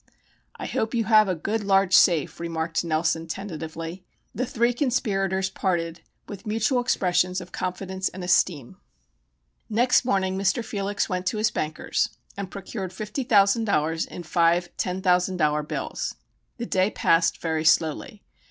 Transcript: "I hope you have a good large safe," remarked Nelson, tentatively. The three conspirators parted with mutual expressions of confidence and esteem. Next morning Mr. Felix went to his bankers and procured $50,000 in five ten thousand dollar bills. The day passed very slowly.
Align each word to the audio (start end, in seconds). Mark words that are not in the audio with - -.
"I 0.55 0.65
hope 0.65 0.95
you 0.95 1.03
have 1.03 1.27
a 1.29 1.35
good 1.35 1.63
large 1.63 1.93
safe," 1.93 2.39
remarked 2.39 2.83
Nelson, 2.83 3.27
tentatively. 3.27 4.03
The 4.33 4.47
three 4.47 4.73
conspirators 4.73 5.51
parted 5.51 6.01
with 6.27 6.47
mutual 6.47 6.79
expressions 6.81 7.39
of 7.39 7.51
confidence 7.51 8.09
and 8.09 8.23
esteem. 8.23 8.77
Next 9.69 10.03
morning 10.03 10.39
Mr. 10.39 10.65
Felix 10.65 11.07
went 11.07 11.27
to 11.27 11.37
his 11.37 11.51
bankers 11.51 12.09
and 12.35 12.49
procured 12.49 12.89
$50,000 12.89 14.07
in 14.07 14.23
five 14.23 14.75
ten 14.75 15.03
thousand 15.03 15.37
dollar 15.37 15.61
bills. 15.61 16.15
The 16.57 16.65
day 16.65 16.89
passed 16.89 17.39
very 17.39 17.63
slowly. 17.63 18.23